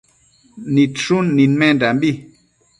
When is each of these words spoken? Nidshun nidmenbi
Nidshun 0.73 1.25
nidmenbi 1.35 2.09